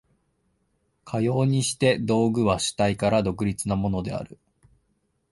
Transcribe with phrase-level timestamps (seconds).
[1.05, 4.39] かようにして道具は主体から独立なものである。